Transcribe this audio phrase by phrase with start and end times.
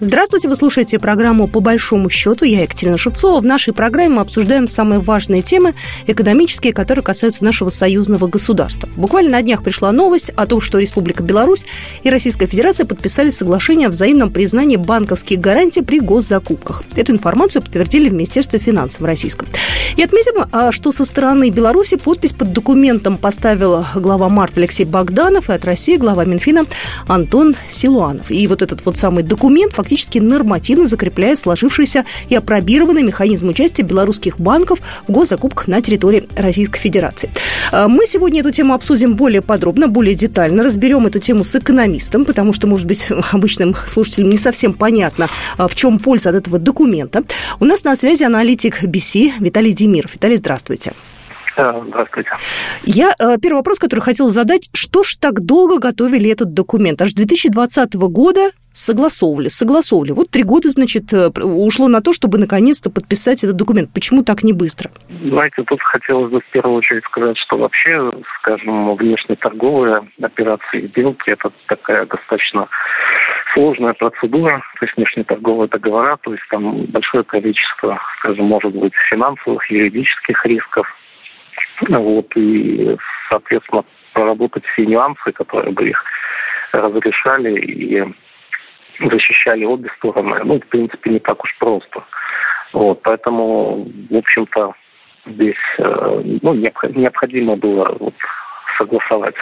[0.00, 2.44] Здравствуйте, вы слушаете программу «По большому счету».
[2.44, 3.40] Я Екатерина Шевцова.
[3.40, 5.74] В нашей программе мы обсуждаем самые важные темы
[6.06, 8.88] экономические, которые касаются нашего союзного государства.
[8.96, 11.66] Буквально на днях пришла новость о том, что Республика Беларусь
[12.04, 16.84] и Российская Федерация подписали соглашение о взаимном признании банковских гарантий при госзакупках.
[16.94, 19.48] Эту информацию подтвердили в Министерстве финансов российском.
[19.96, 25.50] И отметим, а, что со стороны Беларуси подпись под документом поставила глава Март Алексей Богданов
[25.50, 26.66] и от России глава Минфина
[27.08, 28.30] Антон Силуанов.
[28.30, 33.82] И вот этот вот самый документ фактически фактически нормативно закрепляет сложившийся и опробированный механизм участия
[33.82, 37.30] белорусских банков в госзакупках на территории Российской Федерации.
[37.72, 42.26] А, мы сегодня эту тему обсудим более подробно, более детально, разберем эту тему с экономистом,
[42.26, 46.58] потому что, может быть, обычным слушателям не совсем понятно, а, в чем польза от этого
[46.58, 47.24] документа.
[47.58, 50.12] У нас на связи аналитик BC Виталий Демиров.
[50.14, 50.92] Виталий, здравствуйте.
[51.58, 52.30] Здравствуйте.
[52.84, 54.70] Я э, первый вопрос, который хотела задать.
[54.72, 57.02] Что ж так долго готовили этот документ?
[57.02, 60.12] Аж 2020 года согласовывали, согласовывали.
[60.12, 63.90] Вот три года, значит, э, ушло на то, чтобы наконец-то подписать этот документ.
[63.92, 64.92] Почему так не быстро?
[65.20, 71.22] Знаете, тут хотелось бы в первую очередь сказать, что вообще, скажем, внешнеторговые операции и сделки–
[71.30, 72.68] это такая достаточно
[73.52, 79.68] сложная процедура, то есть внешнеторговые договора, то есть там большое количество, скажем, может быть, финансовых,
[79.72, 80.94] юридических рисков,
[81.86, 82.96] вот, и,
[83.28, 86.04] соответственно, проработать все нюансы, которые бы их
[86.72, 88.04] разрешали и
[89.00, 92.02] защищали обе стороны, ну, в принципе, не так уж просто.
[92.72, 94.74] Вот, поэтому, в общем-то,
[95.26, 98.14] здесь э, ну, необходимо было вот,
[98.76, 99.36] согласовать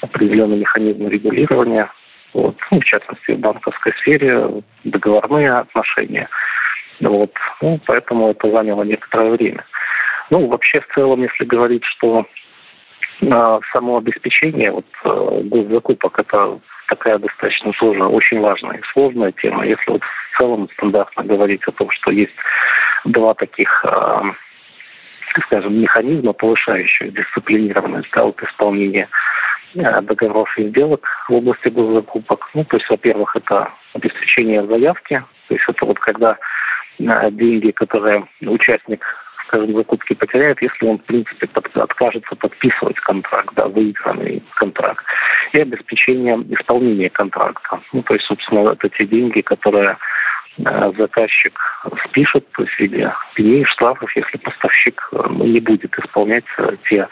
[0.00, 1.90] определенный механизм регулирования,
[2.32, 6.28] вот, ну, в частности, в банковской сфере, договорные отношения.
[7.00, 9.64] Вот, ну, поэтому это заняло некоторое время.
[10.30, 12.26] Ну, вообще, в целом, если говорить, что
[13.20, 19.66] э, само обеспечение вот, э, госзакупок, это такая достаточно тоже очень важная и сложная тема.
[19.66, 22.34] Если вот в целом стандартно говорить о том, что есть
[23.04, 24.22] два таких э,
[25.42, 29.08] скажем, механизма, повышающих дисциплинированность да, вот исполнения
[29.74, 32.50] э, договоров и сделок в области госзакупок.
[32.54, 36.38] Ну, то есть, во-первых, это обеспечение заявки, то есть это вот когда
[36.98, 39.04] деньги, которые участник
[39.46, 45.04] скажем, закупки потеряет, если он, в принципе, под, откажется подписывать контракт, да, выигранный контракт,
[45.52, 47.80] и обеспечение исполнения контракта.
[47.92, 49.96] Ну, то есть, собственно, это те деньги, которые
[50.58, 51.58] э, заказчик
[52.04, 57.08] спишет, то есть в пеней, штрафов, если поставщик э, ну, не будет исполнять э, те,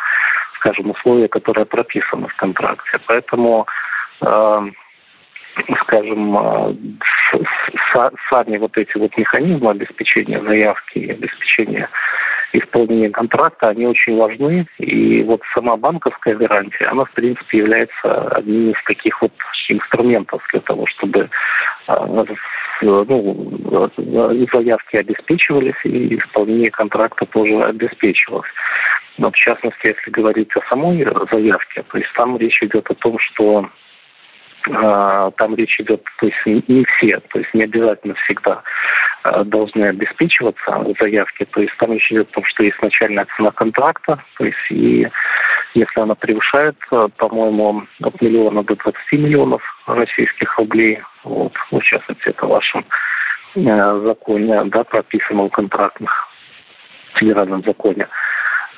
[0.57, 2.99] скажем, условия, которые прописаны в контракте.
[3.07, 3.67] Поэтому
[4.21, 4.61] э,
[5.81, 6.37] скажем,
[8.29, 11.89] сами вот эти вот механизмы обеспечения заявки и обеспечения
[12.53, 14.67] исполнения контракта, они очень важны.
[14.79, 19.33] И вот сама банковская гарантия, она, в принципе, является одним из таких вот
[19.69, 21.31] инструментов для того, чтобы
[21.87, 22.27] а, ну,
[24.53, 28.49] заявки обеспечивались и исполнение контракта тоже обеспечивалось.
[29.19, 33.19] Но в частности, если говорить о самой заявке, то есть там речь идет о том,
[33.19, 33.69] что
[34.63, 38.63] там речь идет, то есть не все, то есть не обязательно всегда
[39.23, 41.45] а, должны обеспечиваться заявки.
[41.45, 45.09] То есть там речь идет о том, что есть начальная цена контракта, то есть и
[45.75, 51.85] если она превышает, а, по-моему, от миллиона до 20 миллионов российских рублей, вот, ну, в
[51.85, 52.85] частности, это в вашем
[53.55, 56.29] законе, да, прописано в контрактных
[57.15, 58.09] федеральном законе,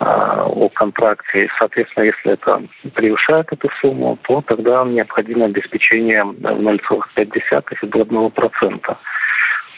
[0.00, 1.48] о контракте.
[1.58, 2.62] Соответственно, если это
[2.94, 8.96] превышает эту сумму, то тогда необходимо обеспечение в 0,5 и до 1%.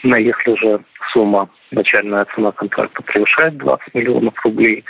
[0.03, 0.79] Но если же
[1.11, 4.85] сумма, начальная цена контракта превышает 20 миллионов рублей,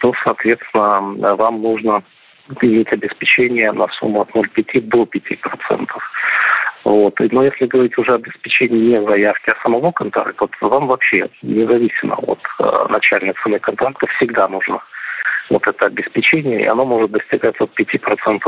[0.00, 2.02] то, соответственно, вам нужно
[2.62, 5.86] иметь обеспечение на сумму от 0,5 до 5%.
[6.88, 7.20] Вот.
[7.32, 12.14] Но если говорить уже об обеспечении не заявки, а самого контракта, вот вам вообще, независимо
[12.14, 14.80] от э, начальной цены контракта, всегда нужно
[15.50, 18.40] вот это обеспечение, и оно может достигать от 5%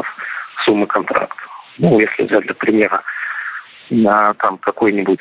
[0.65, 1.43] суммы контракта.
[1.77, 3.03] Ну, если взять для примера
[3.91, 5.21] на там какой-нибудь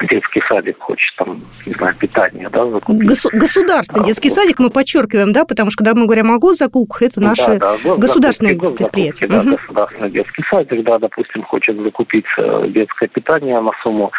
[0.00, 3.10] детский садик хочет там, не знаю, питание, да, закупить.
[3.10, 4.34] Гос- государственный а, детский вот.
[4.34, 7.96] садик мы подчеркиваем, да, потому что когда мы говорим о госзакупках, это наши да, да,
[7.96, 9.26] государственные закупки, предприятия.
[9.26, 9.56] Да, угу.
[9.56, 14.12] государственный детский садик, да, допустим, хочет закупить э, детское питание на сумму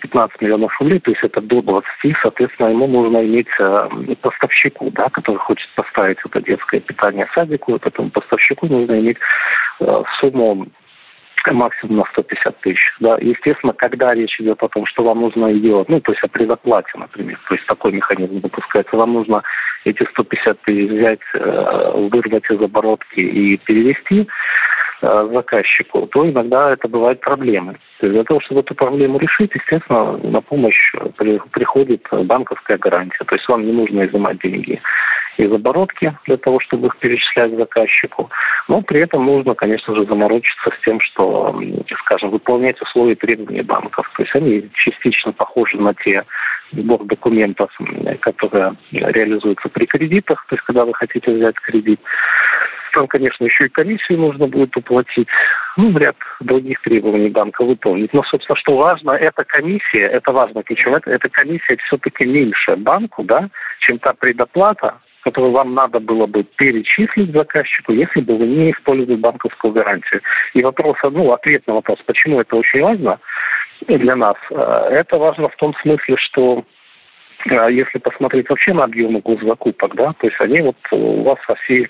[0.00, 3.88] 15 э, миллионов рублей, то есть это до 20, соответственно, ему нужно иметь э,
[4.20, 9.18] поставщику, да, который хочет поставить это детское питание садику, этому поставщику нужно иметь
[10.18, 10.66] сумму
[11.46, 12.94] максимум на 150 тысяч.
[13.00, 13.18] Да.
[13.20, 16.92] Естественно, когда речь идет о том, что вам нужно ее, ну, то есть о предоплате,
[16.96, 19.42] например, то есть такой механизм допускается, вам нужно
[19.84, 24.28] эти 150 тысяч взять, э, вырвать из оборотки и перевести,
[25.00, 26.88] Э, заказчику, то иногда это.
[26.88, 30.92] То есть для того, чтобы эту проблему решить, естественно, на помощь
[31.52, 33.22] приходит банковская гарантия.
[33.24, 34.80] То есть вам не нужно изымать деньги
[35.42, 38.30] из оборотки для того, чтобы их перечислять заказчику.
[38.66, 41.60] Но при этом нужно, конечно же, заморочиться с тем, что,
[41.98, 44.10] скажем, выполнять условия требований банков.
[44.16, 46.24] То есть они частично похожи на те
[46.72, 47.70] сбор документов,
[48.20, 52.00] которые реализуются при кредитах, то есть когда вы хотите взять кредит.
[52.92, 55.28] Там, конечно, еще и комиссию нужно будет уплатить,
[55.76, 58.12] ну, ряд других требований банка выполнить.
[58.12, 63.48] Но, собственно, что важно, эта комиссия, это важно ключевое, эта комиссия все-таки меньше банку, да,
[63.78, 69.16] чем та предоплата, которую вам надо было бы перечислить заказчику, если бы вы не использовали
[69.16, 70.22] банковскую гарантию.
[70.54, 73.18] И вопрос, ну, ответ на вопрос, почему это очень важно
[73.86, 76.64] для нас, э, это важно в том смысле, что
[77.46, 81.88] если посмотреть вообще на объемы госзакупок, да, то есть они вот у вас в России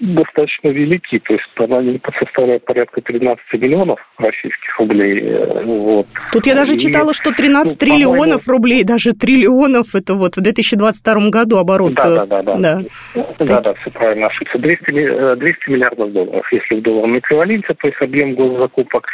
[0.00, 5.20] достаточно велики, то есть они составляют порядка 13 миллионов российских рублей.
[5.22, 6.06] Э, вот.
[6.32, 10.40] Тут я даже и, читала, что 13 ну, триллионов рублей, даже триллионов, это вот в
[10.40, 11.94] 2022 году оборот.
[11.94, 12.54] Да, да, да.
[12.56, 12.80] Да,
[13.14, 14.58] да, да, да все правильно ошибся.
[14.58, 19.08] 200, 200 миллиардов долларов, если в долларовом эквиваленте, то есть объем госзакупок.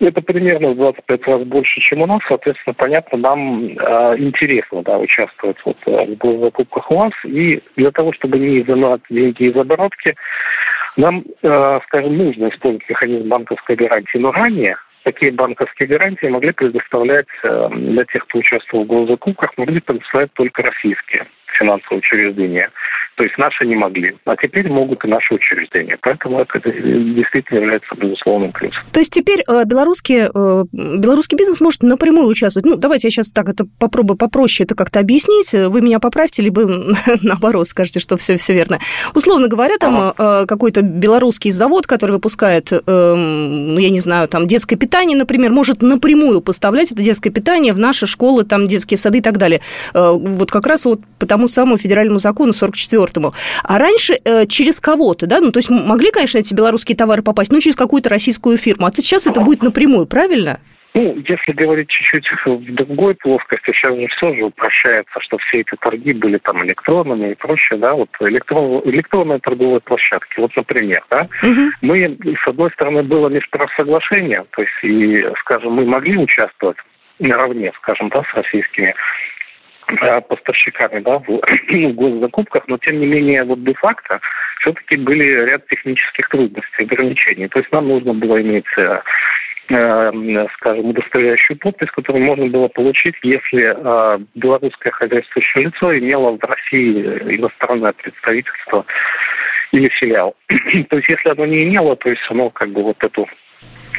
[0.00, 4.98] Это примерно в 25 раз больше, чем у нас, соответственно, понятно, нам э, интересно, да,
[5.06, 7.12] участвовать вот э, в госзакупках у вас.
[7.24, 10.14] И для того, чтобы не изымать деньги из оборотки,
[10.96, 14.18] нам, э, скажем, нужно использовать механизм банковской гарантии.
[14.18, 19.80] Но ранее такие банковские гарантии могли предоставлять э, для тех, кто участвовал в госзакупках, могли
[19.80, 21.26] предоставлять только российские
[21.56, 22.70] финансовые учреждения.
[23.16, 24.14] То есть наши не могли.
[24.26, 25.96] А теперь могут и наши учреждения.
[26.02, 28.82] Поэтому это действительно является безусловным плюсом.
[28.92, 32.66] То есть теперь э, белорусский, э, белорусский бизнес может напрямую участвовать.
[32.66, 35.50] Ну, давайте я сейчас так это попробую попроще это как-то объяснить.
[35.52, 36.66] Вы меня поправьте, либо
[37.22, 38.80] наоборот скажете, что все, все верно.
[39.14, 40.42] Условно говоря, там ага.
[40.42, 45.80] Э, какой-то белорусский завод, который выпускает, ну, я не знаю, там детское питание, например, может
[45.80, 49.60] напрямую поставлять это детское питание в наши школы, там детские сады и так далее.
[49.94, 53.32] Вот как раз вот потому самому федеральному закону 44-му.
[53.62, 57.52] А раньше э, через кого-то, да, ну, то есть могли, конечно, эти белорусские товары попасть,
[57.52, 58.86] но через какую-то российскую фирму.
[58.86, 60.60] А сейчас это будет напрямую, правильно?
[60.96, 65.74] Ну, если говорить чуть-чуть в другой плоскости, сейчас же все же упрощается, что все эти
[65.78, 71.28] торги были там электронными и прочее, да, вот электрон, электронные торговые площадки, вот, например, да,
[71.42, 71.70] угу.
[71.82, 76.78] мы, с одной стороны, было межправосоглашение, то есть, и, скажем, мы могли участвовать
[77.18, 78.94] наравне, скажем, да, с российскими
[80.28, 81.28] поставщиками да, в,
[81.68, 84.20] в госзакупках, но тем не менее вот де-факто
[84.58, 87.48] все-таки были ряд технических трудностей, ограничений.
[87.48, 89.00] То есть нам нужно было иметь э,
[89.68, 96.44] э, скажем, удостоверяющую подпись, которую можно было получить, если э, белорусское хозяйствующее лицо имело в
[96.44, 97.02] России
[97.36, 98.84] иностранное представительство
[99.72, 100.36] или филиал.
[100.48, 103.28] то есть если оно не имело, то есть оно как бы вот эту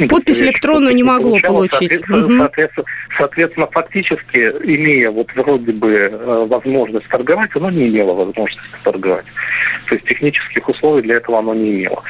[0.10, 1.92] Подпись электронную не могло получить.
[1.92, 2.86] Соответственно, соответственно,
[3.18, 9.26] соответственно, фактически, имея вот вроде бы э, возможность торговать, оно не имело возможности торговать.
[9.88, 12.04] То есть технических условий для этого оно не имело.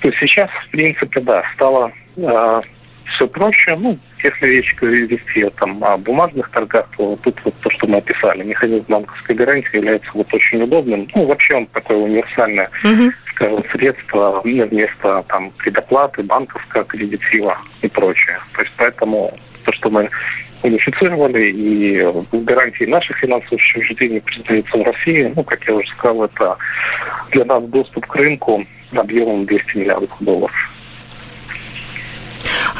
[0.00, 2.60] То есть сейчас, в принципе, да, стало э,
[3.06, 3.76] все проще.
[3.76, 8.42] Ну, если речь вести там, о бумажных торгах, то тут вот то, что мы описали,
[8.42, 11.08] механизм банковской гарантии является вот очень удобным.
[11.14, 13.10] Ну, вообще он такое универсальное, uh-huh.
[13.28, 18.38] скажем, средство вместо там предоплаты, банковского кредитива и прочее.
[18.54, 19.32] То есть поэтому
[19.64, 20.10] то, что мы
[20.62, 26.56] унифицировали, и гарантии наших финансовых учреждений признаются в России, ну, как я уже сказал, это
[27.32, 30.71] для нас доступ к рынку объемом 200 миллиардов долларов.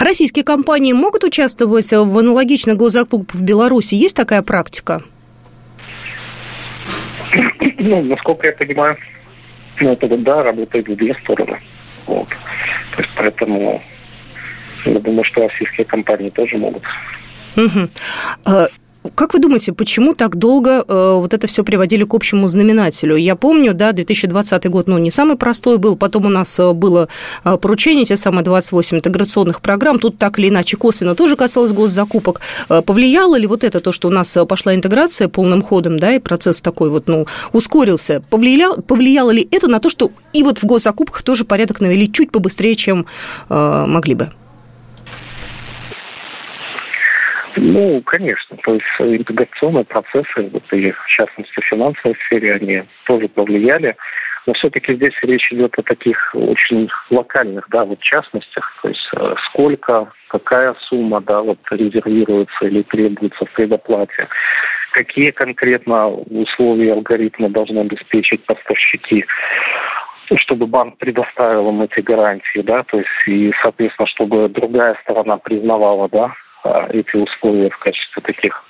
[0.02, 3.94] Российские компании могут участвовать в аналогичных госзакупках в Беларуси?
[3.94, 5.00] Есть такая практика?
[7.78, 8.96] Ну, насколько я понимаю,
[9.80, 11.60] ну, это да, работает в две стороны.
[12.06, 12.28] Вот.
[12.28, 13.80] То есть поэтому
[14.84, 16.82] я думаю, что российские компании тоже могут.
[17.56, 17.88] Угу.
[19.16, 23.16] Как вы думаете, почему так долго э, вот это все приводили к общему знаменателю?
[23.16, 27.08] Я помню, да, 2020 год, ну, не самый простой был, потом у нас э, было
[27.44, 32.40] э, поручение, те самые 28 интеграционных программ, тут так или иначе косвенно тоже касалось госзакупок.
[32.68, 36.20] Э, повлияло ли вот это, то, что у нас пошла интеграция полным ходом, да, и
[36.20, 38.22] процесс такой вот, ну, ускорился?
[38.30, 42.30] Повлияло, повлияло ли это на то, что и вот в госзакупках тоже порядок навели чуть
[42.30, 43.06] побыстрее, чем
[43.48, 44.28] э, могли бы?
[47.56, 48.56] Ну, конечно.
[48.58, 53.96] То есть интеграционные процессы, вот и в частности в финансовой сфере, они тоже повлияли.
[54.46, 59.34] Но все-таки здесь речь идет о таких очень локальных, да, вот частностях, то есть э,
[59.44, 64.26] сколько, какая сумма, да, вот резервируется или требуется в предоплате,
[64.92, 69.24] какие конкретно условия алгоритма должны обеспечить поставщики,
[70.34, 76.08] чтобы банк предоставил им эти гарантии, да, то есть и, соответственно, чтобы другая сторона признавала,
[76.08, 76.32] да,
[76.64, 78.64] эти условия в качестве таких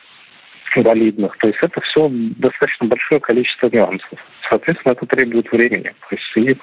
[0.77, 1.37] валидных.
[1.37, 4.19] То есть это все достаточно большое количество нюансов.
[4.49, 5.95] Соответственно, это требует времени.
[6.09, 6.55] То есть и,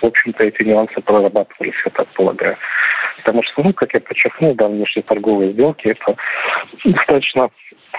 [0.00, 2.56] в общем-то, эти нюансы прорабатывались, я так полагаю.
[3.18, 6.16] Потому что, ну, как я подчеркнул, да, внешнеторговые сделки– это
[6.84, 7.50] достаточно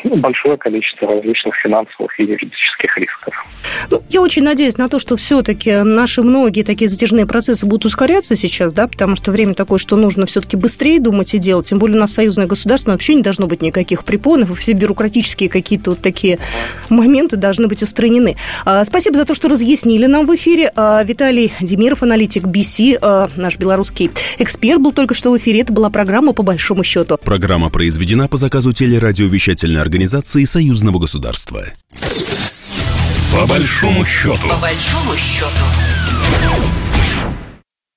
[0.04, 3.46] большое количество различных финансовых и юридических рисков.
[3.90, 8.36] Ну, я очень надеюсь на то, что все-таки наши многие такие затяжные процессы будут ускоряться
[8.36, 11.68] сейчас, да, потому что время такое, что нужно все-таки быстрее думать и делать.
[11.68, 15.50] Тем более у нас союзное государство, вообще не должно быть никаких препонов, и все бюрократические
[15.50, 16.40] какие-то вот такие
[16.90, 18.38] моменты должны быть устранены.
[18.66, 20.72] А, спасибо за то, что разъяснили нам в эфире.
[20.76, 25.62] А, Виталий Демиров, аналитик BC, а, наш белорусский эксперт, был только что в эфире.
[25.62, 27.18] Это была программа «По большому счету».
[27.18, 31.66] Программа произведена по заказу телерадиовещательной организации Союзного государства.
[33.34, 34.48] По большому счету.
[34.48, 35.64] По большому счету.